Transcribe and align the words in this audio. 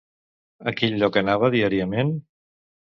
A 0.71 0.73
quin 0.79 0.97
lloc 1.03 1.21
anava 1.23 1.53
diàriament? 1.59 2.15